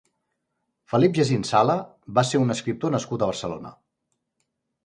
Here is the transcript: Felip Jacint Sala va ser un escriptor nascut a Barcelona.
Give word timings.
Felip 0.93 1.13
Jacint 1.19 1.45
Sala 1.49 1.75
va 2.21 2.25
ser 2.31 2.43
un 2.47 2.57
escriptor 2.57 2.97
nascut 2.97 3.27
a 3.27 3.29
Barcelona. 3.33 3.75